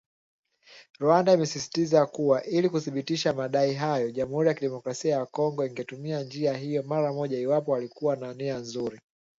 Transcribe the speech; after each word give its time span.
Rwanda 1.01 1.33
imesisistiza 1.33 2.05
kuwa 2.05 2.43
ili 2.43 2.69
kuthibitisha 2.69 3.33
madai 3.33 3.73
hayo, 3.73 4.11
Jamhuri 4.11 4.47
ya 4.49 4.53
Kidemokrasia 4.53 5.15
ya 5.15 5.25
Kongo 5.25 5.65
ingetumia 5.65 6.23
njia 6.23 6.57
hiyo 6.57 6.83
mara 6.83 7.13
moja 7.13 7.39
iwapo 7.39 7.71
walikuwa 7.71 8.15
na 8.15 8.33
nia 8.33 8.57
nzuri 8.57 8.99